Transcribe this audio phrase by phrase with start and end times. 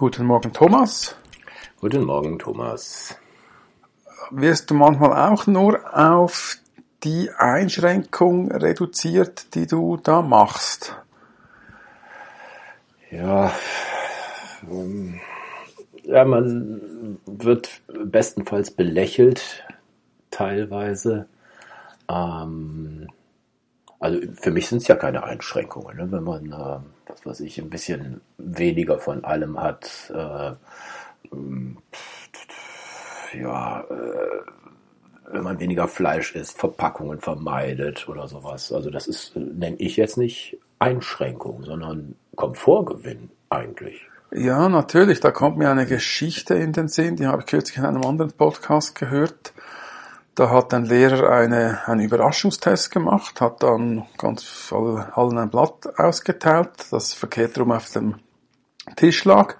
[0.00, 1.14] Guten Morgen, Thomas.
[1.78, 3.18] Guten Morgen, Thomas.
[4.30, 6.56] Wirst du manchmal auch nur auf
[7.04, 10.96] die Einschränkung reduziert, die du da machst?
[13.10, 13.52] Ja,
[14.70, 15.20] ähm,
[16.04, 19.66] ja, man wird bestenfalls belächelt,
[20.30, 21.26] teilweise.
[22.08, 23.06] Ähm,
[24.00, 26.10] also für mich sind es ja keine Einschränkungen, ne?
[26.10, 30.10] wenn man, äh, was weiß ich, ein bisschen weniger von allem hat.
[30.14, 30.52] Äh,
[31.32, 31.76] ähm,
[33.38, 38.72] ja, äh, wenn man weniger Fleisch isst, Verpackungen vermeidet oder sowas.
[38.72, 44.00] Also das ist, nenne ich jetzt nicht Einschränkung, sondern Komfortgewinn eigentlich.
[44.32, 45.20] Ja, natürlich.
[45.20, 48.32] Da kommt mir eine Geschichte in den Sinn, die habe ich kürzlich in einem anderen
[48.32, 49.52] Podcast gehört.
[50.40, 56.70] Da hat ein Lehrer eine, einen Überraschungstest gemacht, hat dann ganz allen ein Blatt ausgeteilt,
[56.90, 58.14] das verkehrt rum auf dem
[58.96, 59.56] Tisch lag.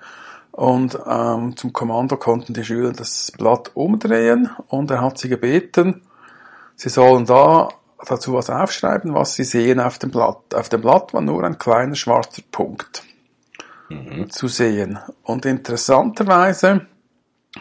[0.53, 6.01] Und ähm, zum Kommando konnten die Schüler das Blatt umdrehen und er hat sie gebeten,
[6.77, 7.69] sie sollen da
[8.07, 10.55] dazu was aufschreiben, was sie sehen auf dem Blatt.
[10.55, 13.03] Auf dem Blatt war nur ein kleiner schwarzer Punkt
[13.91, 14.31] mhm.
[14.31, 14.99] zu sehen.
[15.25, 16.87] Und interessanterweise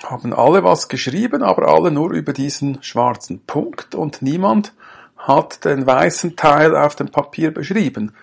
[0.04, 4.73] haben alle was geschrieben, aber alle nur über diesen schwarzen Punkt und niemand
[5.18, 8.14] hat den weißen Teil auf dem Papier beschrieben.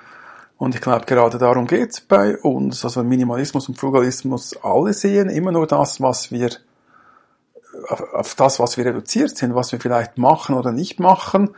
[0.59, 2.85] Und ich glaube, gerade darum geht's bei uns.
[2.85, 6.51] Also Minimalismus und Frugalismus, alle sehen immer nur das, was wir,
[7.89, 11.51] auf, auf das, was wir reduziert sind, was wir vielleicht machen oder nicht machen,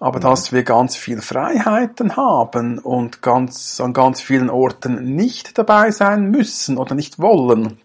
[0.00, 0.22] aber mhm.
[0.22, 6.30] dass wir ganz viel Freiheiten haben und ganz, an ganz vielen Orten nicht dabei sein
[6.30, 7.78] müssen oder nicht wollen.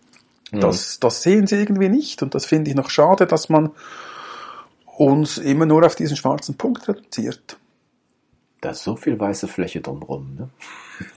[0.52, 0.60] Mhm.
[0.62, 3.72] Das, das sehen sie irgendwie nicht und das finde ich noch schade, dass man
[4.86, 7.58] uns immer nur auf diesen schwarzen Punkt reduziert.
[8.60, 10.50] Da ist so viel weiße Fläche drumherum, ne?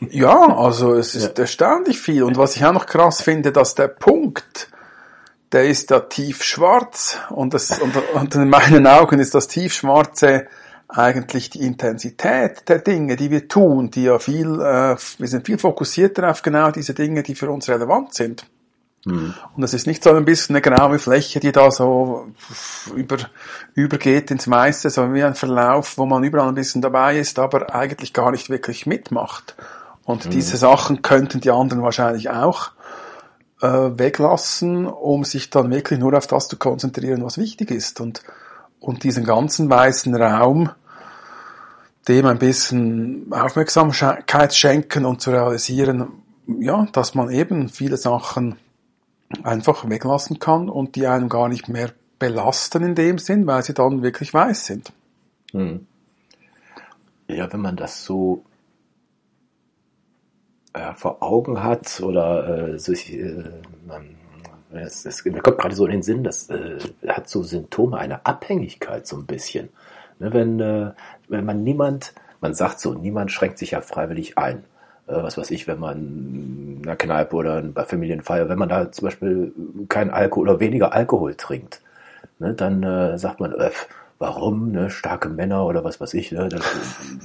[0.11, 1.43] Ja, also es ist ja.
[1.43, 2.23] erstaunlich viel.
[2.23, 4.71] Und was ich auch noch krass finde, dass der Punkt,
[5.53, 10.47] der ist da tief schwarz und, das, und, und in meinen Augen ist das tiefschwarze
[10.89, 15.59] eigentlich die Intensität der Dinge, die wir tun, die ja viel, äh, wir sind viel
[15.59, 18.47] fokussierter auf genau diese Dinge, die für uns relevant sind.
[19.05, 19.35] Mhm.
[19.55, 22.27] Und das ist nicht so ein bisschen eine graue Fläche, die da so
[22.95, 23.19] über,
[23.75, 27.75] übergeht ins meiste, sondern wie ein Verlauf, wo man überall ein bisschen dabei ist, aber
[27.75, 29.55] eigentlich gar nicht wirklich mitmacht.
[30.05, 30.31] Und mhm.
[30.31, 32.73] diese Sachen könnten die anderen wahrscheinlich auch
[33.61, 38.01] äh, weglassen, um sich dann wirklich nur auf das zu konzentrieren, was wichtig ist.
[38.01, 38.23] Und,
[38.81, 40.71] und diesen ganzen weißen Raum,
[42.09, 46.09] dem ein bisschen Aufmerksamkeit schenken und zu realisieren,
[46.47, 48.57] ja, dass man eben viele Sachen
[49.43, 53.75] einfach weglassen kann und die einem gar nicht mehr belasten in dem Sinn, weil sie
[53.75, 54.93] dann wirklich weiß sind.
[55.53, 55.87] Hm.
[57.29, 58.45] Ja, wenn man das so
[60.75, 63.45] äh, vor Augen hat oder äh, sich, äh,
[63.87, 64.17] man,
[64.73, 68.21] es, es, mir kommt gerade so in den Sinn, das äh, hat so Symptome einer
[68.25, 69.71] Abhängigkeit so ein bisschen.
[70.19, 70.93] Ne, wenn, äh,
[71.29, 74.65] wenn man niemand, man sagt so, niemand schränkt sich ja freiwillig ein
[75.07, 79.07] was weiß ich, wenn man in einer Kneipe oder bei Familienfeier, wenn man da zum
[79.07, 79.53] Beispiel
[79.89, 81.81] kein Alkohol oder weniger Alkohol trinkt,
[82.39, 83.71] ne, dann äh, sagt man, äh,
[84.19, 86.63] warum, ne, starke Männer oder was weiß ich, ne, das,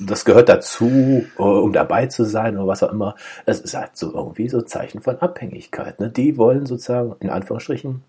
[0.06, 3.16] das gehört dazu, äh, um dabei zu sein oder was auch immer.
[3.46, 6.00] Es ist halt so irgendwie so Zeichen von Abhängigkeit.
[6.00, 6.10] Ne?
[6.10, 8.04] Die wollen sozusagen, in Anführungsstrichen,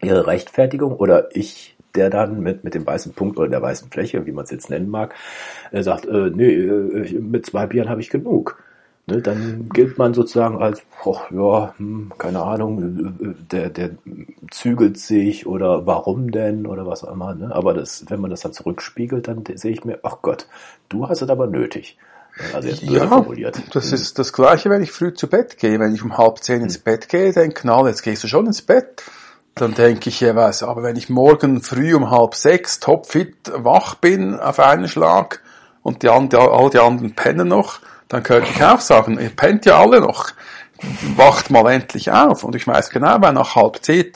[0.00, 4.24] ihre Rechtfertigung oder ich der dann mit, mit dem weißen Punkt oder der weißen Fläche,
[4.26, 5.14] wie man es jetzt nennen mag,
[5.72, 8.62] äh, sagt, äh, nee, äh, mit zwei Bieren habe ich genug.
[9.10, 13.90] Ne, dann gilt man sozusagen als, oh, ja, hm, keine Ahnung, der, der
[14.50, 17.34] zügelt sich oder warum denn oder was auch immer.
[17.34, 17.52] Ne?
[17.52, 20.46] Aber das, wenn man das dann zurückspiegelt, dann sehe ich mir, ach Gott,
[20.88, 21.98] du hast es aber nötig.
[22.54, 23.60] Also jetzt ja, formuliert.
[23.72, 23.94] das hm.
[23.94, 25.80] ist das Gleiche, wenn ich früh zu Bett gehe.
[25.80, 26.82] Wenn ich um halb zehn ins hm.
[26.84, 29.02] Bett gehe, denken alle, jetzt gehst du schon ins Bett.
[29.56, 33.96] Dann denke ich ja was, aber wenn ich morgen früh um halb sechs topfit wach
[33.96, 35.42] bin auf einen Schlag
[35.82, 37.80] und die, all die anderen pennen noch,
[38.10, 40.32] dann könnte ich auch sagen, ihr pennt ja alle noch,
[41.16, 42.42] wacht mal endlich auf.
[42.44, 44.12] Und ich weiß genau, weil nach halb zehn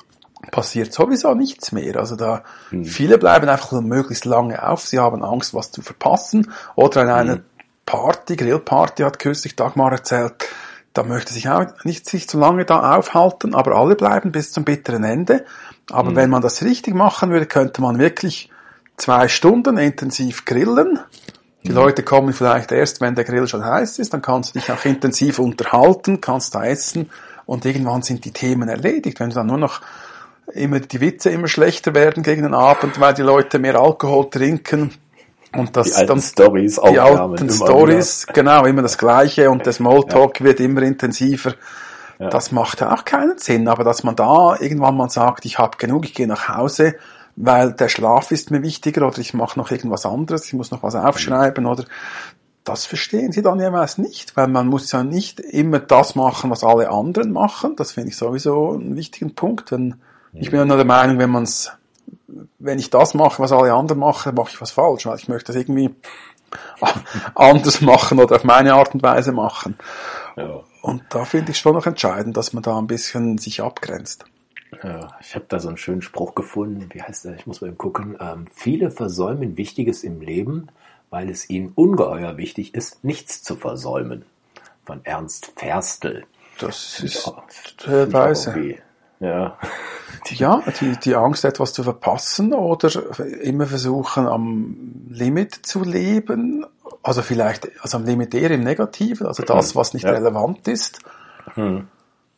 [0.51, 1.97] passiert sowieso nichts mehr.
[1.97, 2.85] Also da, hm.
[2.85, 6.53] viele bleiben einfach möglichst lange auf, sie haben Angst, was zu verpassen.
[6.75, 7.45] Oder in einer hm.
[7.87, 10.45] Party, Grillparty hat kürzlich Dagmar erzählt,
[10.93, 14.65] da möchte sich auch nicht sich zu lange da aufhalten, aber alle bleiben bis zum
[14.65, 15.45] bitteren Ende.
[15.91, 16.17] Aber hm.
[16.17, 18.51] wenn man das richtig machen würde, könnte man wirklich
[18.97, 20.99] zwei Stunden intensiv grillen
[21.65, 24.71] die Leute kommen vielleicht erst, wenn der Grill schon heiß ist, dann kannst du dich
[24.71, 27.11] auch intensiv unterhalten, kannst da essen
[27.47, 29.19] und irgendwann sind die Themen erledigt.
[29.21, 29.81] Wenn du dann nur noch
[30.53, 34.93] immer die Witze immer schlechter werden gegen den Abend, weil die Leute mehr Alkohol trinken
[35.57, 39.73] und das die alten dann Storys die alten Stories, genau, immer das Gleiche und der
[39.73, 40.47] Smalltalk ja.
[40.47, 41.55] wird immer intensiver.
[42.19, 42.29] Ja.
[42.29, 45.77] Das macht ja auch keinen Sinn, aber dass man da irgendwann mal sagt, ich habe
[45.79, 46.95] genug, ich gehe nach Hause,
[47.37, 50.83] weil der Schlaf ist mir wichtiger oder ich mache noch irgendwas anderes, ich muss noch
[50.83, 51.85] was aufschreiben oder
[52.65, 56.65] das verstehen sie dann jeweils nicht, weil man muss ja nicht immer das machen, was
[56.65, 57.77] alle anderen machen.
[57.77, 59.71] Das finde ich sowieso einen wichtigen Punkt.
[59.71, 59.97] Denn
[60.33, 61.71] ich bin ja nur der Meinung, wenn man es,
[62.59, 65.53] wenn ich das mache, was alle anderen machen, mache ich was falsch, weil ich möchte
[65.53, 65.95] das irgendwie
[67.35, 69.77] anders machen oder auf meine Art und Weise machen.
[70.37, 70.61] Ja.
[70.81, 74.25] Und da finde ich schon noch entscheidend, dass man da ein bisschen sich abgrenzt.
[74.83, 76.89] Ja, ich habe da so einen schönen Spruch gefunden.
[76.93, 77.37] Wie heißt der?
[77.37, 78.17] Ich muss mal eben gucken.
[78.21, 80.69] Ähm, viele versäumen Wichtiges im Leben,
[81.11, 84.25] weil es ihnen ungeheuer wichtig ist, nichts zu versäumen.
[84.85, 86.25] Von Ernst Ferstel.
[86.59, 87.33] Das ist
[87.79, 88.77] teilweise.
[89.21, 89.59] Ja.
[90.31, 92.91] Ja, die, die Angst, etwas zu verpassen oder
[93.43, 94.77] immer versuchen, am
[95.09, 96.67] Limit zu leben.
[97.03, 100.13] Also vielleicht, also am Limit eher im Negativen, also das, was nicht ja.
[100.13, 101.01] relevant ist.
[101.55, 101.89] Hm.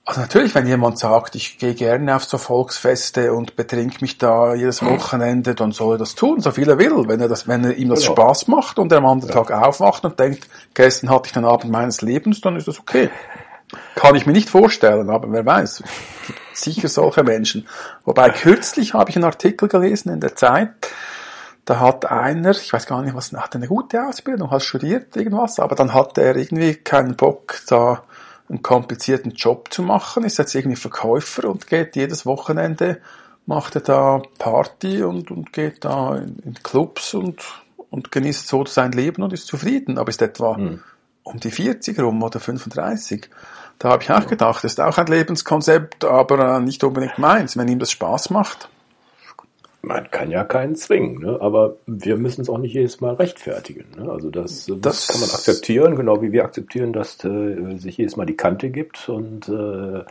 [0.09, 4.55] Also natürlich, wenn jemand sagt, ich gehe gerne auf so Volksfeste und betrink mich da
[4.55, 7.09] jedes Wochenende, dann soll er das tun, so viel er will.
[7.09, 8.13] Wenn er das, wenn er ihm das genau.
[8.13, 9.43] Spaß macht und er am anderen ja.
[9.43, 13.11] Tag aufwacht und denkt, gestern hatte ich den Abend meines Lebens, dann ist das okay.
[13.97, 15.83] Kann ich mir nicht vorstellen, aber wer weiß.
[16.53, 17.67] Sicher solche Menschen.
[18.05, 20.71] Wobei kürzlich habe ich einen Artikel gelesen in der Zeit,
[21.65, 25.59] da hat einer, ich weiß gar nicht was, hat eine gute Ausbildung, hat studiert irgendwas,
[25.59, 28.05] aber dann hat er irgendwie keinen Bock, da
[28.49, 33.01] einen komplizierten Job zu machen, ist jetzt irgendwie Verkäufer und geht jedes Wochenende,
[33.47, 37.43] macht er da Party und, und geht da in, in Clubs und,
[37.91, 40.81] und genießt so sein Leben und ist zufrieden, aber ist etwa mhm.
[41.23, 43.29] um die 40 rum oder 35.
[43.79, 47.69] Da habe ich auch gedacht, das ist auch ein Lebenskonzept, aber nicht unbedingt meins, wenn
[47.69, 48.71] ihm das Spaß macht
[49.87, 51.39] man kann ja keinen zwingen, ne?
[51.41, 53.85] aber wir müssen es auch nicht jedes Mal rechtfertigen.
[53.97, 54.11] Ne?
[54.11, 58.27] Also das, das, kann man akzeptieren, genau wie wir akzeptieren, dass äh, sich jedes Mal
[58.27, 60.03] die Kante gibt und äh,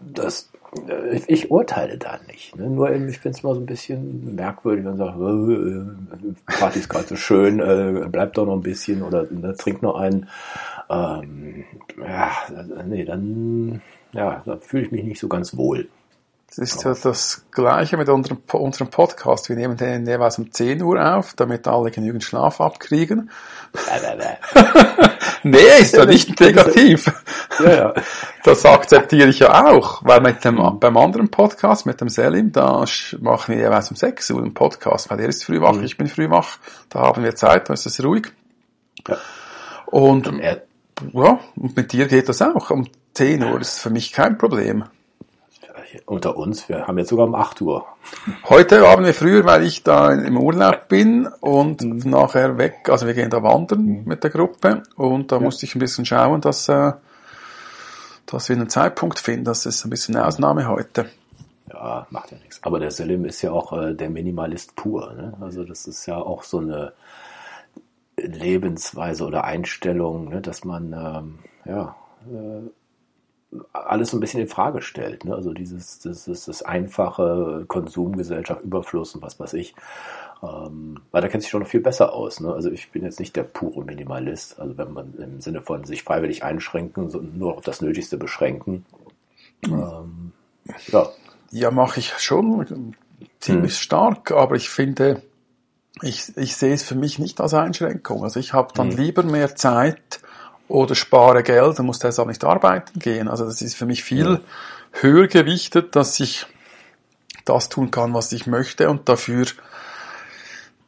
[0.00, 0.50] das
[0.88, 2.56] äh, ich urteile da nicht.
[2.56, 2.70] Ne?
[2.70, 6.88] Nur ich finde es mal so ein bisschen merkwürdig, wenn man sagt, äh, Party ist
[6.88, 10.26] gerade so schön, äh, bleibt doch noch ein bisschen oder ne, trinkt noch einen.
[10.88, 11.64] Ähm,
[12.02, 12.32] ja,
[12.86, 13.82] nee, dann
[14.12, 15.88] ja, da fühle ich mich nicht so ganz wohl.
[16.50, 19.48] Das ist ja das Gleiche mit unserem, unserem Podcast.
[19.48, 23.30] Wir nehmen den jeweils um 10 Uhr auf, damit alle genügend Schlaf abkriegen.
[25.44, 27.06] nee, ist ja nicht negativ.
[27.60, 27.94] ja, ja.
[28.42, 32.84] Das akzeptiere ich ja auch, weil mit dem, beim anderen Podcast, mit dem Selim, da
[33.20, 35.84] machen wir jeweils um 6 Uhr einen Podcast, weil er ist früh wach, mhm.
[35.84, 36.58] ich bin früh wach,
[36.88, 38.26] da haben wir Zeit, da ist es ruhig.
[39.06, 39.18] Ja.
[39.86, 40.32] Und,
[41.12, 42.70] ja, und mit dir geht das auch.
[42.70, 44.84] Um 10 Uhr ist für mich kein Problem
[46.06, 47.84] unter uns, wir haben jetzt sogar um 8 Uhr.
[48.48, 52.10] Heute haben wir früher, weil ich da im Urlaub bin und mhm.
[52.10, 54.02] nachher weg, also wir gehen da wandern mhm.
[54.04, 55.42] mit der Gruppe und da ja.
[55.42, 56.92] musste ich ein bisschen schauen, dass, äh,
[58.26, 59.44] dass wir einen Zeitpunkt finden.
[59.44, 61.06] Das ist ein bisschen eine Ausnahme heute.
[61.68, 62.60] Ja, macht ja nichts.
[62.62, 65.12] Aber der Selim ist ja auch äh, der Minimalist pur.
[65.14, 65.34] Ne?
[65.40, 66.92] Also das ist ja auch so eine
[68.16, 70.40] Lebensweise oder Einstellung, ne?
[70.40, 71.96] dass man ähm, ja
[72.26, 72.68] äh,
[73.72, 75.24] alles so ein bisschen in Frage stellt.
[75.24, 75.34] Ne?
[75.34, 79.74] Also dieses, das, das, das einfache Konsumgesellschaft, Überfluss und was weiß ich.
[80.42, 82.40] Ähm, weil da kennt sich schon noch viel besser aus.
[82.40, 82.52] Ne?
[82.52, 84.60] Also ich bin jetzt nicht der pure Minimalist.
[84.60, 88.86] Also wenn man im Sinne von sich freiwillig einschränken, so nur auf das Nötigste beschränken.
[89.64, 90.32] Ähm,
[90.88, 91.08] ja.
[91.50, 92.94] Ja, mache ich schon
[93.40, 93.78] ziemlich hm.
[93.78, 95.22] stark, aber ich finde,
[96.00, 98.22] ich, ich sehe es für mich nicht als Einschränkung.
[98.22, 98.96] Also ich habe dann hm.
[98.96, 100.20] lieber mehr Zeit,
[100.70, 103.28] oder spare Geld und muss deshalb nicht arbeiten gehen.
[103.28, 104.40] Also das ist für mich viel ja.
[104.92, 106.46] höher gewichtet, dass ich
[107.44, 109.46] das tun kann, was ich möchte und dafür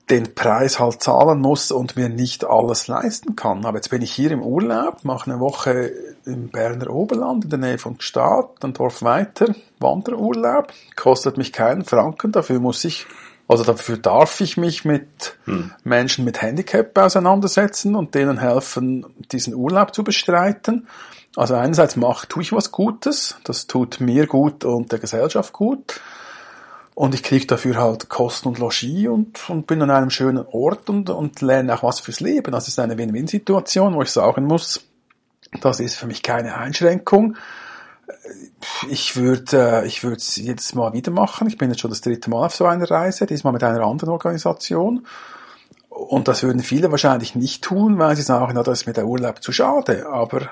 [0.09, 3.65] den Preis halt zahlen muss und mir nicht alles leisten kann.
[3.65, 5.91] Aber jetzt bin ich hier im Urlaub, mache eine Woche
[6.25, 11.85] im Berner Oberland in der Nähe von Gstaad, ein Dorf weiter, Wanderurlaub, kostet mich keinen
[11.85, 13.07] Franken, dafür muss ich
[13.49, 15.73] also dafür darf ich mich mit hm.
[15.85, 20.87] Menschen mit Handicap auseinandersetzen und denen helfen, diesen Urlaub zu bestreiten.
[21.37, 26.01] Also einerseits mache, tue ich was Gutes, das tut mir gut und der Gesellschaft gut.
[26.95, 30.91] Und ich kriege dafür halt Kosten und Logis und, und bin an einem schönen Ort
[30.91, 32.53] und, und lerne auch was fürs Leben.
[32.53, 34.85] Das ist eine Win-Win-Situation, wo ich sagen muss,
[35.61, 37.37] das ist für mich keine Einschränkung
[38.89, 41.49] ich würde, äh, ich würde es jedes Mal wieder machen.
[41.49, 44.11] Ich bin jetzt schon das dritte Mal auf so einer Reise, diesmal mit einer anderen
[44.11, 45.07] Organisation.
[45.89, 49.07] Und das würden viele wahrscheinlich nicht tun, weil sie sagen, na, das ist mir der
[49.07, 50.07] Urlaub zu schade.
[50.09, 50.49] Aber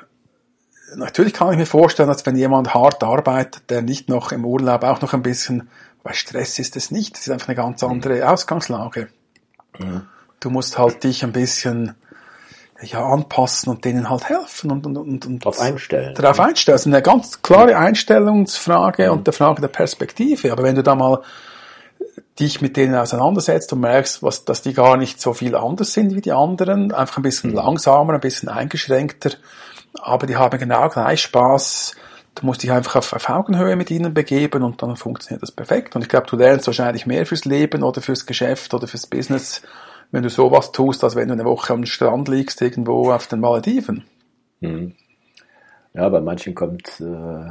[0.97, 4.85] natürlich kann ich mir vorstellen, dass wenn jemand hart arbeitet, der nicht noch im Urlaub
[4.85, 5.69] auch noch ein bisschen,
[6.02, 9.09] bei Stress ist es nicht, das ist einfach eine ganz andere Ausgangslage.
[9.78, 10.02] Mhm.
[10.40, 11.95] Du musst halt dich ein bisschen
[12.82, 16.14] ja, anpassen und denen halt helfen und, und, und, und Darauf einstellen.
[16.14, 16.75] darauf einstellen.
[16.75, 20.52] Das ist eine ganz klare Einstellungsfrage und der Frage der Perspektive.
[20.52, 21.22] Aber wenn du da mal
[22.38, 26.14] dich mit denen auseinandersetzt und merkst, was, dass die gar nicht so viel anders sind
[26.14, 29.32] wie die anderen, einfach ein bisschen langsamer, ein bisschen eingeschränkter,
[29.94, 31.96] aber die haben genau gleich Spaß.
[32.37, 35.96] Du musst dich einfach auf, auf Augenhöhe mit ihnen begeben und dann funktioniert das perfekt.
[35.96, 39.62] Und ich glaube, du lernst wahrscheinlich mehr fürs Leben oder fürs Geschäft oder fürs Business,
[40.11, 43.40] wenn du sowas tust, als wenn du eine Woche am Strand liegst, irgendwo auf den
[43.40, 44.05] Malediven.
[44.61, 44.93] Mhm.
[45.95, 47.50] Ja, bei manchen kommt äh,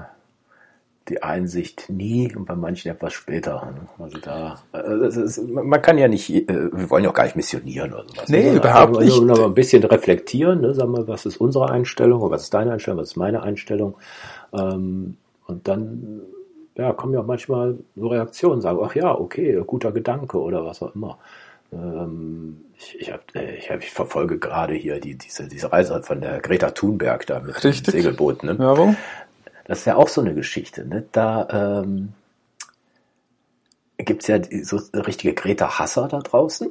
[1.09, 3.73] die Einsicht nie und bei manchen etwas später.
[3.73, 3.87] ne?
[3.97, 7.35] Also da, das ist, man kann ja nicht, äh, wir wollen ja auch gar nicht
[7.35, 8.29] missionieren oder sowas.
[8.29, 8.57] Nee, ne?
[8.57, 9.17] überhaupt Aber nicht.
[9.17, 10.73] Nur noch ein bisschen reflektieren, ne?
[10.73, 13.97] sagen wir, was ist unsere Einstellung, oder was ist deine Einstellung, was ist meine Einstellung.
[14.53, 16.21] Ähm, und dann
[16.75, 20.81] ja, kommen ja auch manchmal so Reaktionen, sagen, ach ja, okay, guter Gedanke oder was
[20.81, 21.17] auch immer.
[21.71, 26.01] Ähm, ich, ich, hab, äh, ich, hab, ich verfolge gerade hier die, diese, diese Reise
[26.01, 27.93] von der Greta Thunberg da mit dem Richtig.
[27.93, 28.43] Segelboot.
[28.43, 28.55] Ne?
[28.59, 28.95] Jawohl.
[29.65, 30.85] Das ist ja auch so eine Geschichte.
[30.87, 31.05] Ne?
[31.11, 32.13] Da ähm,
[33.97, 36.69] gibt's ja die, so richtige Greta-Hasser da draußen.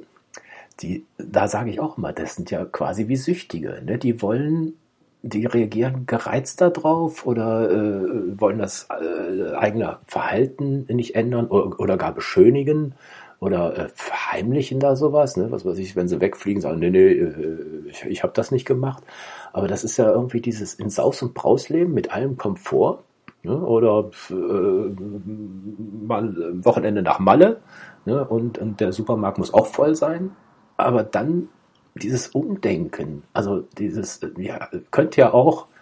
[0.81, 3.83] Die, da sage ich auch immer, das sind ja quasi wie Süchtige.
[3.85, 3.99] Ne?
[3.99, 4.75] Die wollen,
[5.23, 11.97] die reagieren gereizt darauf oder äh, wollen das äh, eigene Verhalten nicht ändern oder, oder
[11.97, 12.95] gar beschönigen
[13.41, 15.37] oder äh, verheimlichen da sowas.
[15.37, 15.51] Ne?
[15.51, 18.67] Was weiß ich, wenn sie wegfliegen, sagen, nee, nee, äh, ich, ich habe das nicht
[18.67, 19.05] gemacht.
[19.53, 23.05] Aber das ist ja irgendwie dieses in Saus und Braus leben mit allem Komfort.
[23.45, 23.57] Ne?
[23.57, 27.61] Oder äh, mal ein Wochenende nach Malle
[28.05, 28.27] ne?
[28.27, 30.33] und, und der Supermarkt muss auch voll sein.
[30.77, 31.49] Aber dann
[31.95, 35.78] dieses Umdenken, also dieses, äh, ja, könnte ja auch äh,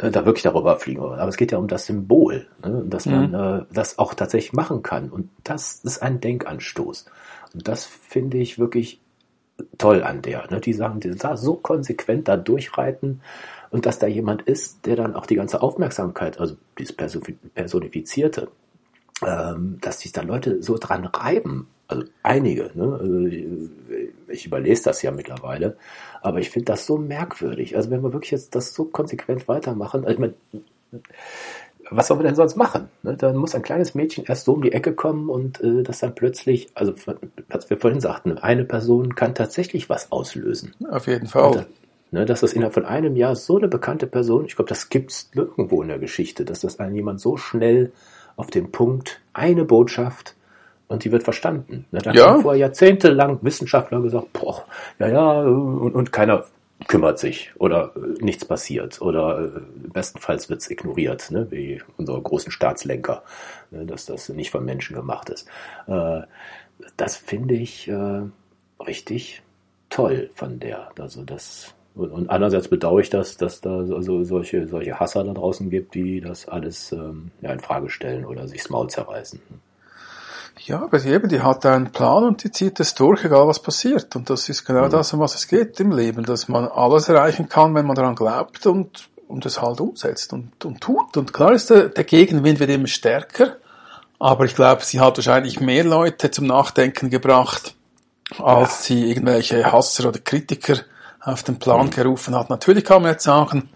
[0.00, 2.84] da wirklich darüber fliegen, aber es geht ja um das Symbol, ne?
[2.86, 5.10] dass man äh, das auch tatsächlich machen kann.
[5.10, 7.06] Und das ist ein Denkanstoß.
[7.54, 9.00] Und das finde ich wirklich
[9.78, 10.50] toll an der.
[10.50, 10.60] Ne?
[10.60, 13.20] Die sagen, die da so konsequent da durchreiten
[13.70, 17.20] und dass da jemand ist, der dann auch die ganze Aufmerksamkeit, also dieses Perso-
[17.54, 18.48] Personifizierte,
[19.26, 21.68] ähm, dass sich da Leute so dran reiben.
[21.88, 22.98] Also einige, ne?
[23.00, 23.28] also
[24.30, 25.76] ich, überlese das ja mittlerweile,
[26.22, 27.76] aber ich finde das so merkwürdig.
[27.76, 30.34] Also wenn wir wirklich jetzt das so konsequent weitermachen, also ich mein,
[31.90, 32.88] was sollen wir denn sonst machen?
[33.02, 33.16] Ne?
[33.16, 36.14] Dann muss ein kleines Mädchen erst so um die Ecke kommen und äh, das dann
[36.14, 36.94] plötzlich, also
[37.48, 40.74] was wir vorhin sagten, eine Person kann tatsächlich was auslösen.
[40.90, 41.66] Auf jeden Fall.
[42.12, 45.30] Ne, dass das innerhalb von einem Jahr so eine bekannte Person, ich glaube, das gibt's
[45.32, 47.92] nirgendwo in der Geschichte, dass das ein jemand so schnell
[48.34, 50.34] auf den Punkt eine Botschaft
[50.90, 51.86] und die wird verstanden.
[51.92, 52.26] Ne, da Ja.
[52.26, 54.64] haben vor jahrzehntelang Wissenschaftler gesagt, boah,
[54.98, 56.44] ja, ja, und, und keiner
[56.88, 59.60] kümmert sich oder äh, nichts passiert oder äh,
[59.92, 63.22] bestenfalls wird's ignoriert, ne, wie unsere großen Staatslenker,
[63.70, 65.48] ne, dass das nicht von Menschen gemacht ist.
[65.86, 66.22] Äh,
[66.96, 68.22] das finde ich äh,
[68.84, 69.42] richtig
[69.90, 70.90] toll von der.
[70.98, 75.22] Also das und, und andererseits bedauere ich das, dass da so, so, solche, solche Hasser
[75.24, 78.88] da draußen gibt, die das alles ähm, ja, in Frage stellen oder sich das Maul
[78.88, 79.40] zerreißen.
[80.58, 84.14] Ja, aber eben, die hat einen Plan und die zieht es durch, egal was passiert.
[84.14, 87.48] Und das ist genau das, um was es geht im Leben, dass man alles erreichen
[87.48, 91.16] kann, wenn man daran glaubt und, und es halt umsetzt und, und tut.
[91.16, 93.56] Und klar ist der, der Gegenwind wird immer stärker,
[94.18, 97.74] aber ich glaube, sie hat wahrscheinlich mehr Leute zum Nachdenken gebracht,
[98.38, 100.76] als sie irgendwelche Hasser oder Kritiker
[101.20, 102.50] auf den Plan gerufen hat.
[102.50, 103.70] Natürlich kann man jetzt sagen,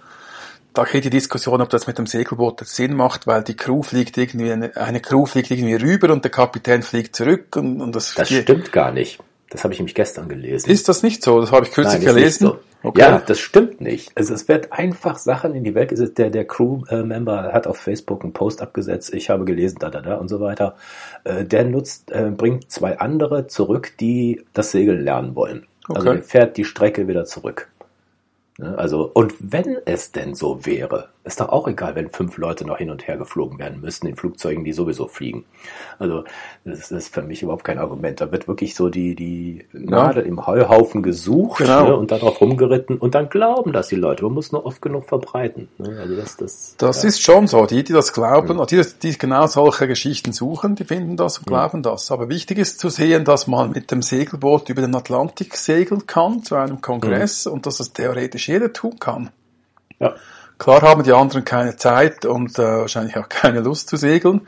[0.74, 4.18] da geht die Diskussion, ob das mit dem Segelboot Sinn macht, weil die Crew fliegt
[4.18, 8.14] irgendwie, eine, eine Crew fliegt irgendwie rüber und der Kapitän fliegt zurück und, und das,
[8.14, 9.20] Das stimmt gar nicht.
[9.50, 10.68] Das habe ich nämlich gestern gelesen.
[10.68, 11.40] Ist das nicht so?
[11.40, 12.46] Das habe ich kürzlich Nein, gelesen.
[12.48, 12.58] So.
[12.82, 13.00] Okay.
[13.00, 14.10] Ja, das stimmt nicht.
[14.16, 16.18] Also es wird einfach Sachen in die Welt gesetzt.
[16.18, 19.14] Der, der Crew-Member hat auf Facebook einen Post abgesetzt.
[19.14, 20.74] Ich habe gelesen, da, da, da und so weiter.
[21.22, 25.66] Äh, Der nutzt, äh, bringt zwei andere zurück, die das Segeln lernen wollen.
[25.88, 26.16] Also Okay.
[26.16, 27.68] der fährt die Strecke wieder zurück.
[28.58, 32.66] Ne, Also, und wenn es denn so wäre, ist doch auch egal, wenn fünf Leute
[32.66, 35.44] noch hin und her geflogen werden müssten in Flugzeugen, die sowieso fliegen.
[35.98, 36.24] Also,
[36.64, 38.20] das ist für mich überhaupt kein Argument.
[38.20, 41.84] Da wird wirklich so die, die Nadel im Heuhaufen gesucht Genau.
[41.84, 44.22] ne, und darauf rumgeritten und dann glauben das die Leute.
[44.24, 45.68] Man muss nur oft genug verbreiten.
[45.78, 45.98] Ne?
[46.00, 47.08] Also das, das, Das ja.
[47.08, 47.64] ist schon so.
[47.66, 51.82] Die, die das glauben, die, die genau solche Geschichten suchen, die finden das und glauben
[51.82, 52.10] das.
[52.12, 56.42] Aber wichtig ist zu sehen, dass man mit dem Segelboot über den Atlantik segeln kann
[56.44, 59.30] zu einem Kongress und dass das theoretisch jeder tun kann.
[59.98, 60.14] ja.
[60.58, 64.46] Klar haben die anderen keine Zeit und äh, wahrscheinlich auch keine Lust zu segeln.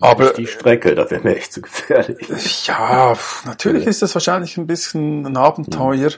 [0.00, 2.66] Aber die Strecke, das wäre mir echt zu gefährlich.
[2.66, 6.10] ja, natürlich ist das wahrscheinlich ein bisschen ein Abenteuer.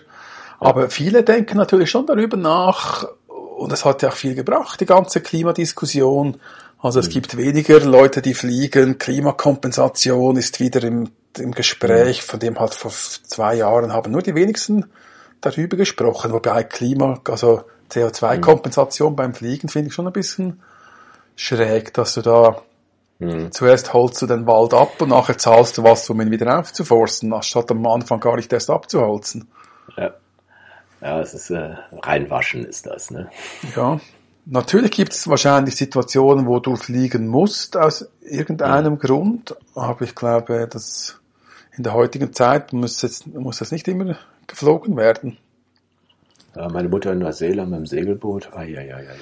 [0.58, 4.86] Aber viele denken natürlich schon darüber nach und es hat ja auch viel gebracht, die
[4.86, 6.40] ganze Klimadiskussion.
[6.80, 8.98] Also es gibt weniger Leute, die fliegen.
[8.98, 14.34] Klimakompensation ist wieder im, im Gespräch, von dem halt vor zwei Jahren haben nur die
[14.34, 14.86] wenigsten
[15.40, 19.16] darüber gesprochen, wobei Klima, also CO2-Kompensation mhm.
[19.16, 20.60] beim Fliegen finde ich schon ein bisschen
[21.36, 22.62] schräg, dass du da
[23.18, 23.52] mhm.
[23.52, 27.32] zuerst holst du den Wald ab und nachher zahlst du was, um ihn wieder aufzuforsten,
[27.32, 29.48] anstatt am Anfang gar nicht erst abzuholzen.
[29.96, 30.14] Ja.
[31.00, 33.30] Ja, es ist äh, reinwaschen ist das, ne?
[33.76, 34.00] Ja.
[34.46, 38.98] Natürlich gibt es wahrscheinlich Situationen, wo du fliegen musst aus irgendeinem mhm.
[38.98, 41.20] Grund, aber ich glaube, dass
[41.76, 44.16] in der heutigen Zeit muss jetzt muss das nicht immer
[44.48, 45.38] geflogen werden.
[46.56, 48.50] Ja, meine Mutter in Neuseeland mit dem Segelboot.
[48.52, 49.12] Ah, ja, ja, ja, ja.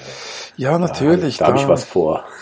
[0.56, 1.36] Ja, natürlich.
[1.38, 2.24] Da, da habe ich was vor.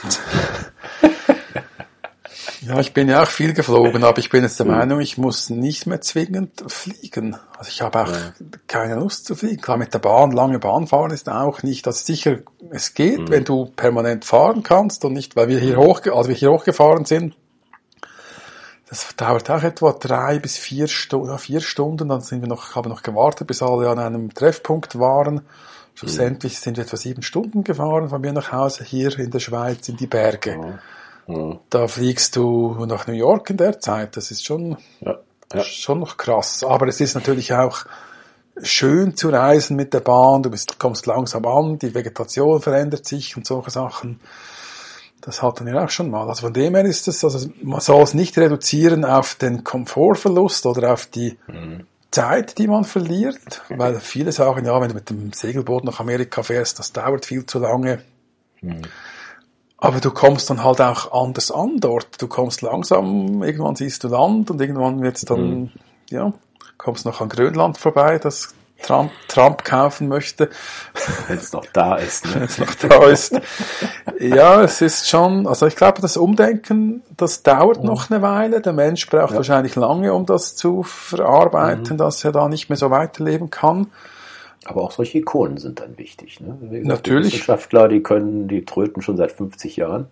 [2.67, 5.51] Ja, ich bin ja auch viel geflogen, aber ich bin jetzt der Meinung, ich muss
[5.51, 7.37] nicht mehr zwingend fliegen.
[7.59, 8.33] Also ich habe auch ja.
[8.67, 9.61] keine Lust zu fliegen.
[9.61, 12.39] Klar, mit der Bahn, lange Bahn fahren ist auch nicht, das sicher,
[12.71, 13.31] es geht, mhm.
[13.31, 17.05] wenn du permanent fahren kannst und nicht, weil wir hier hoch, als wir hier hochgefahren
[17.05, 17.35] sind,
[18.95, 22.89] das dauert auch etwa drei bis vier Stunden, vier Stunden, dann sind wir noch, haben
[22.89, 25.41] noch gewartet, bis alle an einem Treffpunkt waren.
[25.95, 29.89] Schlussendlich sind wir etwa sieben Stunden gefahren von mir nach Hause hier in der Schweiz
[29.89, 30.79] in die Berge.
[31.27, 31.35] Ja.
[31.35, 31.59] Mhm.
[31.71, 34.17] Da fliegst du nach New York in der Zeit.
[34.17, 35.19] Das ist schon, ja,
[35.53, 35.65] ja.
[35.65, 36.63] schon noch krass.
[36.63, 37.87] Aber es ist natürlich auch
[38.63, 40.45] schön zu reisen mit der Bahn.
[40.45, 44.21] Du bist, kommst langsam an, die Vegetation verändert sich und solche Sachen.
[45.25, 46.29] Das hatten wir auch schon mal.
[46.29, 50.67] Also von dem her ist es, also man soll es nicht reduzieren auf den Komfortverlust
[50.67, 51.87] oder auf die mhm.
[52.11, 56.43] Zeit, die man verliert, weil viele sagen, ja, wenn du mit dem Segelboot nach Amerika
[56.43, 58.03] fährst, das dauert viel zu lange.
[58.61, 58.83] Mhm.
[59.79, 62.21] Aber du kommst dann halt auch anders an dort.
[62.21, 65.71] Du kommst langsam, irgendwann siehst du Land und irgendwann wird's dann, mhm.
[66.11, 66.35] ja,
[66.77, 70.51] kommst noch an Grönland vorbei, das Trump, Trump kaufen möchte.
[71.29, 72.27] Wenn es noch da ist.
[72.27, 72.35] Ne?
[72.35, 73.41] Wenn es noch da ist.
[74.21, 77.87] ja, es ist schon, also ich glaube, das Umdenken, das dauert mhm.
[77.87, 78.61] noch eine Weile.
[78.61, 79.37] Der Mensch braucht ja.
[79.37, 81.99] wahrscheinlich lange, um das zu verarbeiten, mhm.
[81.99, 83.89] dass er da nicht mehr so weiterleben kann.
[84.67, 86.41] Aber auch solche Ikonen sind dann wichtig.
[86.41, 86.57] Ne?
[86.61, 87.29] Gesagt, Natürlich.
[87.29, 90.07] Die Wissenschaftler, die können, die tröten schon seit 50 Jahren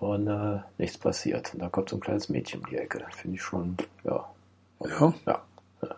[0.00, 1.54] und äh, nichts passiert.
[1.54, 3.02] Und da kommt so ein kleines Mädchen um die Ecke.
[3.16, 4.24] Finde ich schon, ja,
[4.80, 5.42] ja, ja,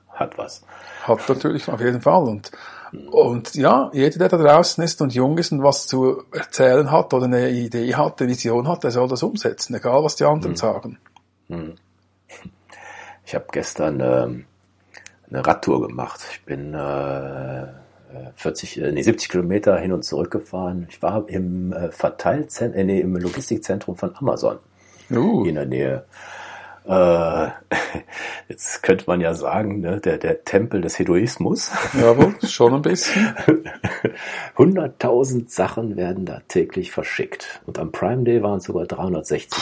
[0.08, 0.62] hat was.
[1.02, 2.24] Hat natürlich auf jeden Fall.
[2.24, 2.50] Und,
[3.10, 7.12] und ja, jeder, der da draußen ist und jung ist und was zu erzählen hat
[7.14, 10.52] oder eine Idee hat, eine Vision hat, der soll das umsetzen, egal was die anderen
[10.52, 10.56] mhm.
[10.56, 10.98] sagen.
[11.48, 11.74] Mhm.
[13.24, 14.44] Ich habe gestern ähm,
[15.30, 16.20] eine Radtour gemacht.
[16.30, 17.66] Ich bin äh,
[18.36, 20.86] 40, äh, nee, 70 Kilometer hin und zurück gefahren.
[20.88, 24.58] Ich war im äh, Verteilzentrum, äh, nee, im Logistikzentrum von Amazon
[25.10, 25.44] uh.
[25.44, 26.04] in der Nähe.
[26.86, 27.48] Äh,
[28.48, 31.72] jetzt könnte man ja sagen, ne, der, der Tempel des Hedoismus.
[32.00, 33.34] Jawohl, schon ein bisschen.
[34.56, 37.60] 100.000 Sachen werden da täglich verschickt.
[37.66, 39.56] Und am Prime Day waren es sogar 360.000.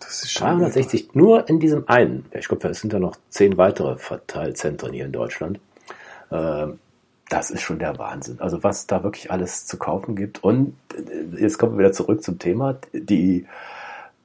[0.00, 2.26] Das ist schon 360 nur in diesem einen.
[2.32, 5.58] Ich glaube, es sind da noch zehn weitere Verteilzentren hier in Deutschland.
[6.30, 6.78] Ähm,
[7.30, 8.40] das ist schon der Wahnsinn.
[8.40, 10.44] Also was da wirklich alles zu kaufen gibt.
[10.44, 12.76] Und äh, jetzt kommen wir wieder zurück zum Thema.
[12.92, 13.46] Die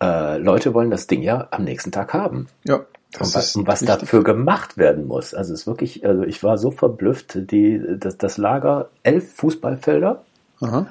[0.02, 2.48] äh, Leute wollen das Ding ja am nächsten Tag haben.
[2.66, 2.82] Ja.
[3.14, 5.34] Das und was, und was dafür gemacht werden muss.
[5.34, 10.24] Also es ist wirklich, also ich war so verblüfft, die, das, das Lager, elf Fußballfelder.
[10.62, 10.88] Aha.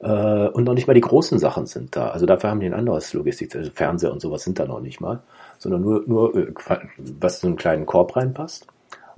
[0.00, 2.10] Äh, und noch nicht mal die großen Sachen sind da.
[2.10, 5.00] Also dafür haben die ein anderes Logistik, also Fernseher und sowas sind da noch nicht
[5.00, 5.20] mal,
[5.58, 6.52] sondern nur, nur äh,
[6.98, 8.66] was so einen kleinen Korb reinpasst.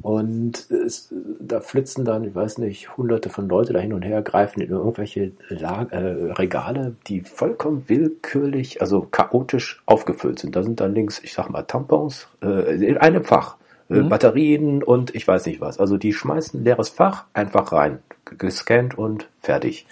[0.03, 4.21] Und es, da flitzen dann, ich weiß nicht, hunderte von Leute da hin und her,
[4.23, 10.57] greifen in irgendwelche Lag äh, Regale, die vollkommen willkürlich, also chaotisch aufgefüllt sind.
[10.57, 13.57] Da sind dann links, ich sag mal, Tampons, äh, in einem Fach,
[13.91, 14.09] äh, mhm.
[14.09, 15.79] Batterien und ich weiß nicht was.
[15.79, 19.87] Also die schmeißen leeres Fach einfach rein, gescannt und fertig.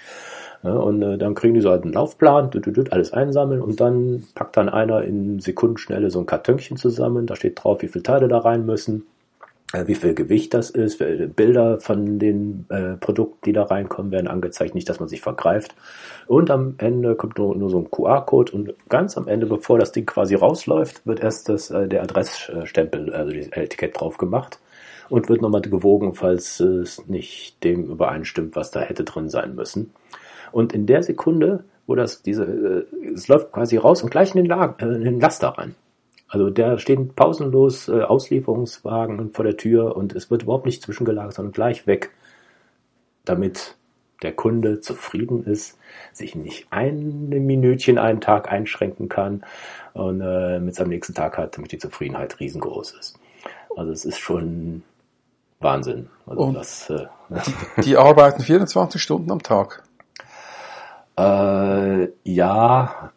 [0.64, 3.62] Ja, und äh, dann kriegen die so halt einen Laufplan, düt, düt, düt, alles einsammeln
[3.62, 7.88] und dann packt dann einer in Sekundenschnelle so ein Kartönchen zusammen, da steht drauf, wie
[7.88, 9.07] viele Teile da rein müssen
[9.72, 14.74] wie viel Gewicht das ist, Bilder von den äh, Produkten, die da reinkommen, werden angezeigt,
[14.74, 15.74] nicht, dass man sich vergreift.
[16.26, 19.92] Und am Ende kommt nur, nur so ein QR-Code und ganz am Ende, bevor das
[19.92, 24.59] Ding quasi rausläuft, wird erst das, äh, der Adressstempel, also das Etikett drauf gemacht
[25.09, 29.92] und wird nochmal gewogen, falls es nicht dem übereinstimmt, was da hätte drin sein müssen.
[30.52, 34.42] Und in der Sekunde, wo das diese, äh, es läuft quasi raus und gleich in
[34.42, 35.74] den, Lager, äh, in den Laster rein.
[36.31, 41.35] Also da stehen pausenlos äh, Auslieferungswagen vor der Tür und es wird überhaupt nicht zwischengelagert,
[41.35, 42.12] sondern gleich weg,
[43.25, 43.77] damit
[44.23, 45.77] der Kunde zufrieden ist,
[46.12, 49.43] sich nicht ein Minütchen einen Tag einschränken kann
[49.93, 53.19] und äh, mit seinem nächsten Tag hat, damit die Zufriedenheit riesengroß ist.
[53.77, 54.85] Also es ist schon
[55.59, 56.11] Wahnsinn.
[56.27, 57.07] Also und das, äh,
[57.77, 59.83] die, die arbeiten 24 Stunden am Tag.
[61.19, 63.12] Äh, ja,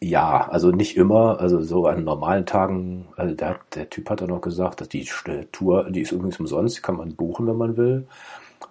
[0.00, 4.28] Ja, also nicht immer, also so an normalen Tagen, also der, der Typ hat dann
[4.28, 5.08] noch gesagt, dass die
[5.50, 8.06] Tour, die ist übrigens umsonst, die kann man buchen, wenn man will.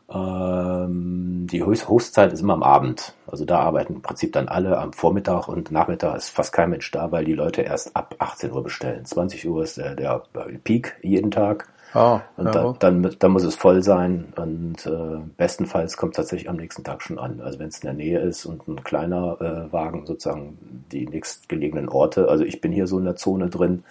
[0.10, 3.14] Ähm, die Hostzeit ist immer am Abend.
[3.28, 6.92] Also da arbeiten im Prinzip dann alle am Vormittag und Nachmittag ist fast kein Mensch
[6.92, 9.06] da, weil die Leute erst ab 18 Uhr bestellen.
[9.06, 10.24] 20 Uhr ist der, der
[10.64, 11.68] Peak jeden Tag.
[11.98, 16.48] Ah, und da, dann, dann muss es voll sein und äh, bestenfalls kommt es tatsächlich
[16.48, 17.42] am nächsten Tag schon an.
[17.42, 21.90] Also wenn es in der Nähe ist und ein kleiner äh, Wagen sozusagen die nächstgelegenen
[21.90, 22.30] Orte.
[22.30, 23.84] Also ich bin hier so in der Zone drin.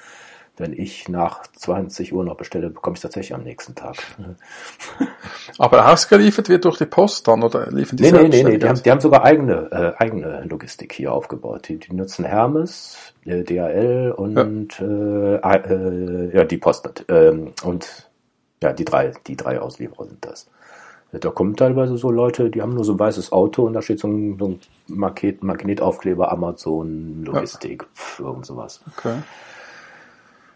[0.59, 3.97] Wenn ich nach 20 Uhr noch bestelle, bekomme ich es tatsächlich am nächsten Tag.
[5.59, 8.59] Aber ausgeliefert wird durch die Post dann oder liefern die Nee, nee, nee, nee.
[8.59, 11.69] Die, haben, die haben sogar eigene, äh, eigene Logistik hier aufgebaut.
[11.69, 15.53] Die, die nutzen Hermes, äh, DHL und ja.
[15.53, 17.05] Äh, äh, ja, die Post.
[17.09, 18.09] Ähm, und
[18.63, 20.49] ja, die drei, die drei Auslieferer sind das.
[21.13, 24.01] Da kommen teilweise so Leute, die haben nur so ein weißes Auto und da steht
[24.01, 27.87] so ein, so ein Market, Magnetaufkleber Amazon Logistik,
[28.19, 28.25] ja.
[28.25, 28.81] irgend sowas.
[28.97, 29.19] Okay.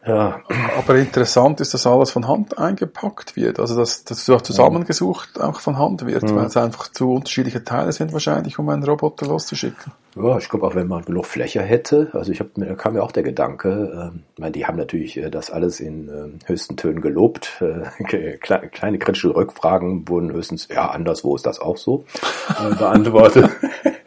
[0.06, 0.40] Ja.
[0.78, 3.60] Aber interessant ist, dass alles von Hand eingepackt wird.
[3.60, 6.36] Also, dass das auch zusammengesucht auch von Hand wird, mhm.
[6.36, 9.92] weil es einfach zu unterschiedliche Teile sind wahrscheinlich, um einen Roboter loszuschicken.
[10.16, 13.02] Ja, ich glaube auch, wenn man genug Fläche hätte, also ich habe mir kam mir
[13.02, 17.00] auch der Gedanke, äh, meine, die haben natürlich äh, das alles in äh, höchsten Tönen
[17.00, 17.60] gelobt.
[17.60, 22.04] Äh, kleine kritische Rückfragen wurden höchstens, ja, anderswo ist das auch so,
[22.48, 23.50] äh, beantwortet.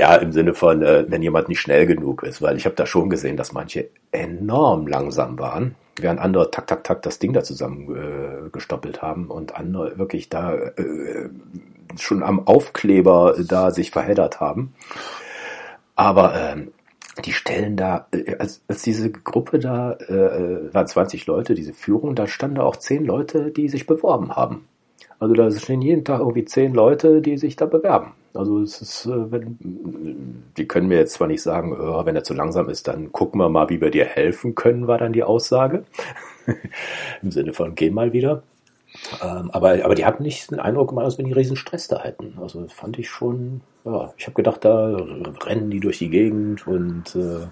[0.00, 2.86] ja, im Sinne von, äh, wenn jemand nicht schnell genug ist, weil ich habe da
[2.86, 7.42] schon gesehen, dass manche enorm langsam waren, während andere tak, tak, tak das Ding da
[7.42, 11.28] zusammen äh, gestoppelt haben und andere wirklich da äh,
[11.98, 14.72] schon am Aufkleber da sich verheddert haben.
[15.96, 16.72] Aber ähm,
[17.26, 21.74] die stellen da, äh, als, als diese Gruppe da, äh, äh waren 20 Leute, diese
[21.74, 24.66] Führung, da standen da auch 10 Leute, die sich beworben haben.
[25.20, 28.12] Also da stehen jeden Tag irgendwie 10 Leute, die sich da bewerben.
[28.32, 29.58] Also es ist, äh, wenn,
[30.56, 33.40] die können mir jetzt zwar nicht sagen, oh, wenn er zu langsam ist, dann gucken
[33.40, 35.84] wir mal, wie wir dir helfen können, war dann die Aussage.
[37.22, 38.42] Im Sinne von geh mal wieder.
[39.22, 42.02] Ähm, aber, aber die hatten nicht den Eindruck gemacht, als wenn die riesen Stress da
[42.02, 42.38] hätten.
[42.40, 44.96] Also fand ich schon, ja, ich habe gedacht, da
[45.44, 47.46] rennen die durch die Gegend und äh,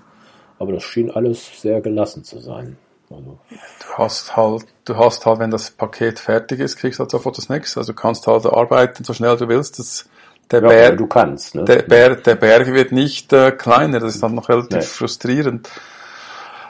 [0.59, 2.77] aber das schien alles sehr gelassen zu sein.
[3.11, 3.39] Also.
[3.51, 7.39] Du hast halt, du hast halt, wenn das Paket fertig ist, kriegst du halt sofort
[7.39, 7.81] das nächste.
[7.81, 9.79] Also du kannst halt arbeiten, so schnell du willst.
[9.79, 10.09] Das
[10.51, 11.55] der ja, Berg, du kannst.
[11.55, 11.65] Ne?
[11.65, 14.83] Der, Berg, der Berg wird nicht äh, kleiner, das ist dann noch relativ nee.
[14.83, 15.69] frustrierend.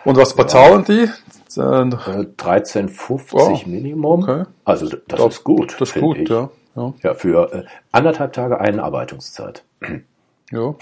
[0.05, 1.07] Und was bezahlen ja.
[1.07, 1.11] die?
[1.57, 4.22] 13,50 oh, Minimum.
[4.22, 4.44] Okay.
[4.64, 5.77] Also das, das ist gut.
[5.79, 6.51] Das ist gut, ja.
[6.77, 6.94] ja.
[7.03, 9.64] Ja, für äh, anderthalb Tage Einarbeitungszeit.
[10.51, 10.74] Ja.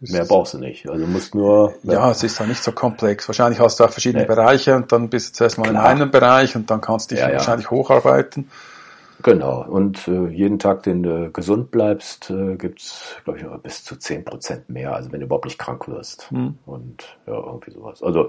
[0.00, 0.88] Mehr brauchst du nicht.
[0.88, 1.74] Also du musst nur.
[1.82, 3.28] Ja, es ist ja nicht so komplex.
[3.28, 4.28] Wahrscheinlich hast du auch verschiedene nee.
[4.28, 5.90] Bereiche und dann bist du zuerst mal Klar.
[5.90, 7.70] in einem Bereich und dann kannst du dich ja, wahrscheinlich ja.
[7.72, 8.48] hocharbeiten.
[9.22, 9.64] Genau.
[9.64, 14.24] Und äh, jeden Tag, den du gesund bleibst, äh, gibt's, glaube ich, bis zu zehn
[14.24, 16.30] Prozent mehr, also wenn du überhaupt nicht krank wirst.
[16.30, 16.58] Mhm.
[16.66, 18.02] Und ja, irgendwie sowas.
[18.02, 18.28] Also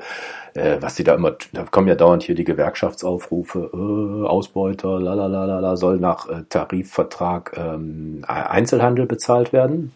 [0.55, 5.13] äh, was die da immer, da kommen ja dauernd hier die Gewerkschaftsaufrufe, äh, Ausbeuter, la
[5.13, 9.93] la la la la, soll nach äh, Tarifvertrag ähm, Einzelhandel bezahlt werden.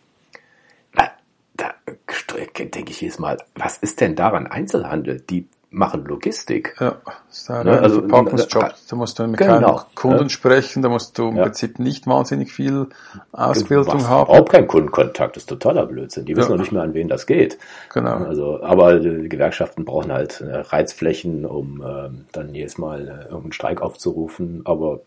[2.58, 5.22] Denke ich jedes Mal, was ist denn daran Einzelhandel?
[5.22, 6.76] Die machen Logistik.
[6.80, 6.98] Ja,
[7.30, 7.80] ist ne?
[7.82, 8.63] also, Verpackungsjob.
[8.63, 10.30] Äh, da musst du mit genau, keinem Kunden ja.
[10.30, 11.43] sprechen, da musst du im ja.
[11.43, 12.88] Prinzip nicht wahnsinnig viel
[13.32, 14.30] Ausbildung du haben.
[14.30, 16.26] Überhaupt kein Kundenkontakt, das ist totaler Blödsinn.
[16.26, 16.56] Die wissen ja.
[16.56, 17.58] noch nicht mehr, an wen das geht.
[17.91, 18.17] Genau.
[18.17, 23.54] Also, aber die Gewerkschaften brauchen halt äh, Reizflächen, um ähm, dann jedes Mal äh, irgendeinen
[23.54, 24.62] Streik aufzurufen.
[24.65, 25.02] Aber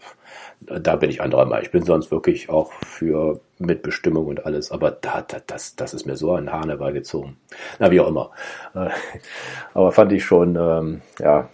[0.60, 1.64] da bin ich anderer Meinung.
[1.64, 6.06] Ich bin sonst wirklich auch für Mitbestimmung und alles, aber da, da, das, das ist
[6.06, 7.36] mir so ein Hahn herbeigezogen.
[7.78, 8.30] Na, wie auch immer.
[8.74, 8.90] Äh,
[9.74, 11.48] aber fand ich schon, ähm, ja,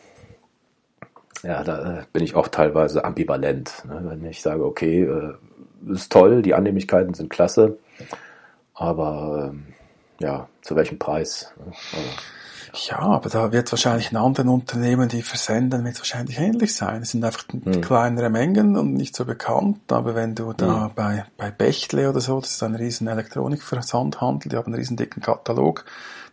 [1.43, 3.85] ja, da äh, bin ich auch teilweise ambivalent.
[3.87, 4.01] Ne?
[4.05, 5.35] Wenn ich sage, okay, äh,
[5.93, 7.79] ist toll, die Annehmlichkeiten sind klasse,
[8.75, 9.75] aber ähm,
[10.21, 11.53] ja, zu welchem Preis?
[11.59, 11.73] Ne?
[11.93, 12.09] Also,
[12.75, 17.03] ja, aber da wird wahrscheinlich in anderen Unternehmen, die versenden, wird wahrscheinlich ähnlich sein.
[17.03, 17.83] Es sind einfach hm.
[17.83, 19.93] kleinere Mengen und nicht so bekannt.
[19.93, 20.91] Aber wenn du da hm.
[20.95, 25.21] bei, bei Bechtle oder so, das ist ein riesen Elektronikversandhandel, die haben einen riesen dicken
[25.21, 25.85] Katalog,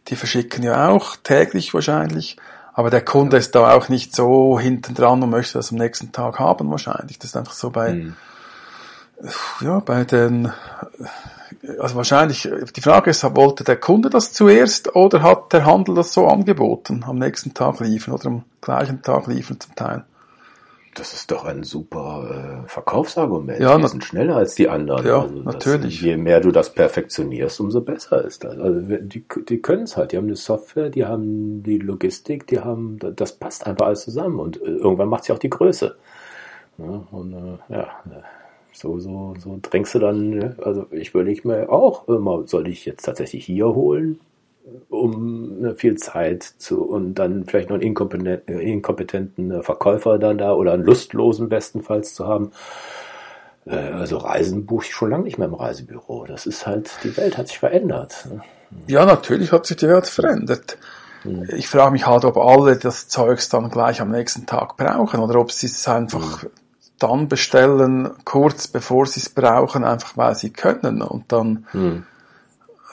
[0.07, 2.37] die verschicken ja auch täglich wahrscheinlich.
[2.73, 6.13] Aber der Kunde ist da auch nicht so hinten dran und möchte das am nächsten
[6.13, 7.19] Tag haben wahrscheinlich.
[7.19, 8.15] Das ist einfach so bei, hm.
[9.59, 10.53] ja, bei den
[11.79, 16.13] also wahrscheinlich, die Frage ist, wollte der Kunde das zuerst oder hat der Handel das
[16.13, 20.05] so angeboten, am nächsten Tag liefern oder am gleichen Tag liefern zum Teil?
[20.95, 23.59] Das ist doch ein super äh, Verkaufsargument.
[23.59, 25.05] Ja, die sind schneller als die anderen.
[25.05, 25.97] Ja, also natürlich.
[25.97, 28.57] Das, je mehr du das perfektionierst, umso besser ist das.
[28.57, 30.11] Also die, die können es halt.
[30.11, 34.39] Die haben eine Software, die haben die Logistik, die haben, das passt einfach alles zusammen
[34.39, 35.95] und äh, irgendwann macht sie auch die Größe.
[36.79, 37.87] Ja, und äh, ja,
[38.71, 40.55] so, so, so drängst du dann, ne?
[40.61, 44.19] also ich überlege mir auch immer, soll ich jetzt tatsächlich hier holen?
[44.89, 50.37] um äh, viel Zeit zu und dann vielleicht noch einen inkompetenten, äh, inkompetenten Verkäufer dann
[50.37, 52.51] da oder einen lustlosen bestenfalls zu haben.
[53.65, 56.25] Äh, also Reisen buche ich schon lange nicht mehr im Reisebüro.
[56.25, 58.27] Das ist halt, die Welt hat sich verändert.
[58.29, 58.41] Ne?
[58.87, 60.77] Ja, natürlich hat sich die Welt verändert.
[61.23, 61.47] Hm.
[61.55, 65.39] Ich frage mich halt, ob alle das Zeugs dann gleich am nächsten Tag brauchen oder
[65.39, 66.49] ob sie es einfach hm.
[66.99, 72.03] Dann bestellen, kurz bevor sie es brauchen, einfach weil sie können und dann hm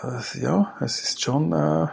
[0.03, 1.88] äh, ja, es ist schon, äh,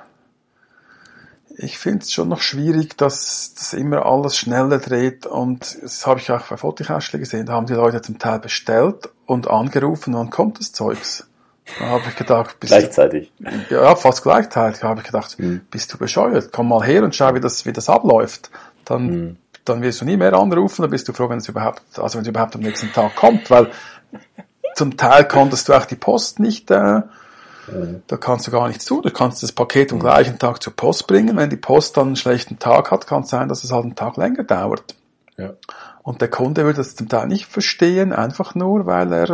[1.58, 6.20] ich finde es schon noch schwierig, dass das immer alles schneller dreht und das habe
[6.20, 10.30] ich auch bei Fotokästchen gesehen, da haben die Leute zum Teil bestellt und angerufen, wann
[10.30, 11.28] kommt das Zeugs?
[11.80, 13.32] Da habe ich gedacht, bist gleichzeitig.
[13.40, 14.82] Du, ja, fast gleichzeitig.
[14.82, 15.62] Da habe ich gedacht, hm.
[15.72, 16.52] bist du bescheuert?
[16.52, 18.52] Komm mal her und schau, wie das, wie das abläuft.
[18.84, 19.38] Dann, hm.
[19.66, 22.24] Dann wirst du nie mehr anrufen, dann bist du froh, wenn es überhaupt, also wenn
[22.24, 23.72] es überhaupt am nächsten Tag kommt, weil
[24.76, 27.02] zum Teil konntest du auch die Post nicht äh,
[28.08, 29.02] da kannst du gar nichts tun.
[29.04, 31.38] Du kannst das Paket am gleichen Tag zur Post bringen.
[31.38, 33.96] Wenn die Post dann einen schlechten Tag hat, kann es sein, dass es halt einen
[33.96, 34.96] Tag länger dauert.
[35.38, 35.54] Ja.
[36.04, 39.30] Und der Kunde würde das zum Teil nicht verstehen, einfach nur, weil er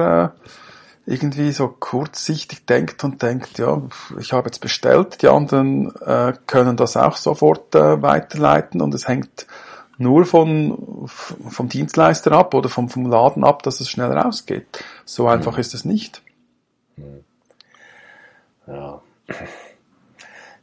[1.06, 3.82] äh, irgendwie so kurzsichtig denkt und denkt, ja,
[4.20, 9.08] ich habe jetzt bestellt, die anderen äh, können das auch sofort äh, weiterleiten und es
[9.08, 9.48] hängt
[10.00, 14.84] nur von, vom Dienstleister ab oder vom, vom Laden ab, dass es schnell rausgeht.
[15.06, 15.60] So einfach mhm.
[15.60, 16.22] ist es nicht.
[16.96, 17.24] Mhm.
[18.66, 19.02] Ja.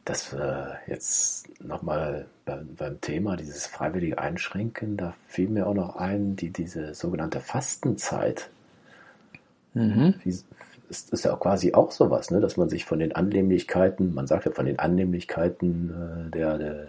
[0.05, 5.97] Das äh, jetzt nochmal beim, beim Thema dieses freiwillige Einschränken, da fiel mir auch noch
[5.97, 8.49] ein, die, diese sogenannte Fastenzeit.
[9.73, 10.15] Mhm.
[10.23, 10.29] Wie,
[10.89, 12.39] ist, ist ja quasi auch sowas, ne?
[12.39, 16.87] dass man sich von den Annehmlichkeiten, man sagt ja von den Annehmlichkeiten äh, der, der,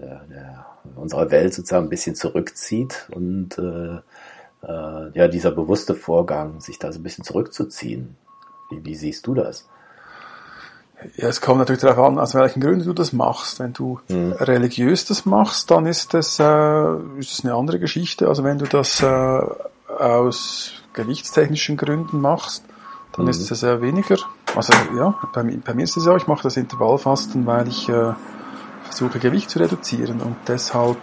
[0.00, 3.96] der, der, unserer Welt sozusagen ein bisschen zurückzieht und äh,
[4.66, 8.16] äh, ja, dieser bewusste Vorgang, sich da so ein bisschen zurückzuziehen.
[8.70, 9.68] Wie, wie siehst du das?
[11.16, 13.60] Ja, es kommt natürlich darauf an, aus welchen Gründen du das machst.
[13.60, 14.32] Wenn du mhm.
[14.32, 18.28] religiös das machst, dann ist das, äh, ist das eine andere Geschichte.
[18.28, 19.40] Also wenn du das äh,
[19.98, 22.64] aus gewichtstechnischen Gründen machst,
[23.12, 23.30] dann mhm.
[23.30, 24.16] ist es äh, weniger.
[24.54, 28.14] Also ja, bei, bei, mir ist es ja, ich mache das Intervallfasten, weil ich äh,
[28.86, 30.98] versuche Gewicht zu reduzieren und deshalb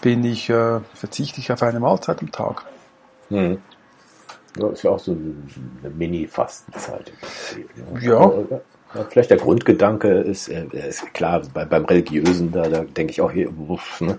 [0.00, 2.64] bin ich, äh, verzichte ich auf eine Mahlzeit am Tag.
[3.30, 3.58] Mhm.
[4.58, 7.12] Ja, ist ja auch so eine Mini-Fastenzeit.
[8.00, 8.32] Ja.
[8.96, 13.20] Aber, vielleicht der Grundgedanke ist, äh, ist klar, bei, beim Religiösen, da, da denke ich
[13.20, 14.18] auch hier, uff, ne,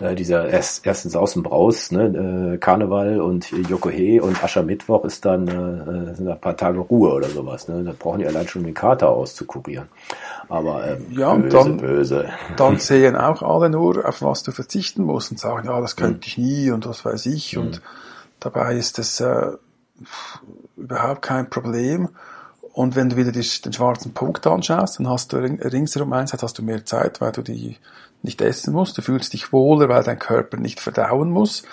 [0.00, 6.14] äh, dieser erst, erstens Außenbraus, ne, äh, Karneval und Jokohe und Aschermittwoch ist dann äh,
[6.14, 7.68] sind ein paar Tage Ruhe oder sowas.
[7.68, 7.82] Ne?
[7.84, 9.88] Da brauchen die allein schon den Kater auszukurieren.
[10.48, 12.28] Aber ähm, ja, böse, dann, böse.
[12.56, 16.26] Dann sehen auch alle nur, auf was du verzichten musst und sagen, ja, das könnte
[16.26, 17.56] ich nie und was weiß ich.
[17.56, 17.62] Mhm.
[17.62, 17.82] Und
[18.40, 19.52] dabei ist es äh,
[20.76, 22.08] überhaupt kein Problem.
[22.80, 26.62] Und wenn du wieder den schwarzen Punkt anschaust, dann hast du ringsherum eins, hast du
[26.62, 27.76] mehr Zeit, weil du die
[28.22, 28.96] nicht essen musst.
[28.96, 31.64] Du fühlst dich wohler, weil dein Körper nicht verdauen muss.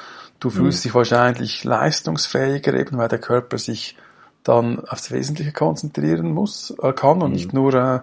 [0.42, 0.84] Du fühlst mhm.
[0.84, 3.96] dich wahrscheinlich leistungsfähiger, eben weil der Körper sich
[4.44, 7.36] dann aufs Wesentliche konzentrieren muss, äh, kann und mhm.
[7.36, 8.00] nicht nur äh,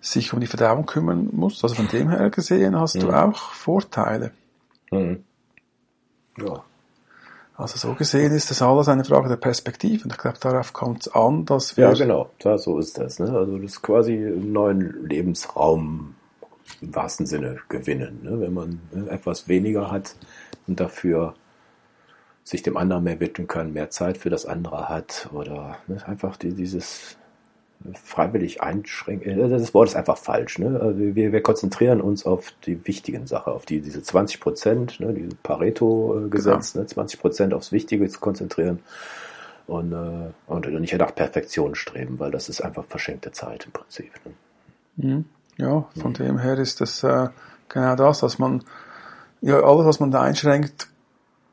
[0.00, 1.62] sich um die Verdauung kümmern muss.
[1.62, 3.00] Also von dem her gesehen hast mhm.
[3.00, 4.32] du auch Vorteile.
[4.90, 5.22] Mhm.
[6.38, 6.64] Ja.
[7.56, 10.04] Also so gesehen ist das alles eine Frage der Perspektive.
[10.04, 11.84] Und ich glaube, darauf kommt es an, dass wir...
[11.84, 12.30] Ja, genau.
[12.42, 13.20] Ja, so ist das.
[13.20, 13.30] Ne?
[13.30, 16.16] Also das ist quasi einen neuen Lebensraum
[16.80, 18.20] im wahrsten Sinne gewinnen.
[18.22, 18.40] Ne?
[18.40, 20.16] Wenn man ne, etwas weniger hat
[20.66, 21.34] und dafür
[22.42, 26.36] sich dem anderen mehr widmen kann, mehr Zeit für das andere hat oder ne, einfach
[26.36, 27.16] die, dieses
[27.92, 29.38] freiwillig einschränken.
[29.38, 30.58] Äh, das Wort ist einfach falsch.
[30.58, 30.80] Ne?
[30.80, 35.12] Also wir, wir konzentrieren uns auf die wichtigen Sachen, auf die, diese 20 Prozent, ne?
[35.12, 36.82] dieses Pareto-Gesetz, genau.
[36.82, 36.88] ne?
[36.88, 38.80] 20 Prozent aufs Wichtige zu konzentrieren
[39.66, 44.12] und, äh, und nicht nach Perfektion streben, weil das ist einfach verschenkte Zeit im Prinzip.
[44.24, 44.32] Ne?
[44.96, 45.24] Mhm.
[45.56, 46.14] Ja, von mhm.
[46.14, 47.28] dem her ist das äh,
[47.68, 48.64] genau das, dass man
[49.40, 50.88] ja alles, was man da einschränkt,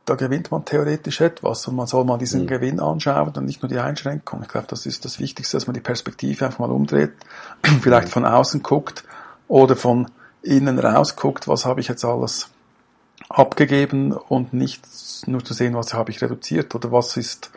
[0.05, 2.47] da gewinnt man theoretisch etwas und man soll mal diesen mhm.
[2.47, 4.41] Gewinn anschauen und nicht nur die Einschränkung.
[4.41, 7.13] Ich glaube, das ist das Wichtigste, dass man die Perspektive einfach mal umdreht,
[7.81, 8.11] vielleicht mhm.
[8.11, 9.03] von außen guckt
[9.47, 10.09] oder von
[10.41, 12.49] innen raus guckt, was habe ich jetzt alles
[13.29, 14.83] abgegeben und nicht
[15.27, 17.51] nur zu sehen, was habe ich reduziert oder was ist,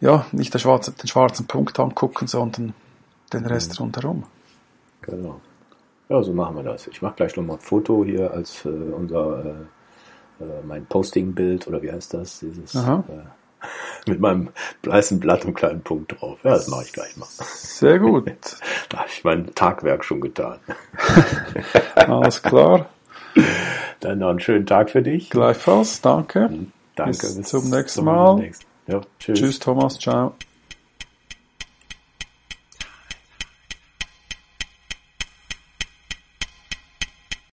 [0.00, 2.74] ja, nicht schwarze, den schwarzen Punkt angucken, sondern
[3.32, 3.84] den Rest mhm.
[3.84, 4.24] rundherum.
[5.02, 5.40] Genau.
[6.08, 6.86] Ja, so machen wir das.
[6.86, 9.54] Ich mache gleich nochmal ein Foto hier als äh, unser äh,
[10.40, 12.40] äh, mein Posting-Bild oder wie heißt das?
[12.40, 12.98] Dieses, äh,
[14.06, 14.50] mit meinem
[14.82, 16.38] weißen Blatt und kleinen Punkt drauf.
[16.42, 17.26] Ja, das mache ich gleich mal.
[17.30, 18.26] Sehr gut.
[18.88, 20.58] da habe ich mein Tagwerk schon getan.
[21.94, 22.86] Alles klar.
[24.00, 25.30] Dann noch einen schönen Tag für dich.
[25.30, 26.50] Gleichfalls, danke.
[26.94, 27.10] Danke.
[27.10, 28.36] Bis, bis zum nächsten Mal.
[28.36, 28.66] Nächsten.
[28.86, 29.38] Ja, tschüss.
[29.38, 29.98] tschüss, Thomas.
[29.98, 30.34] Ciao.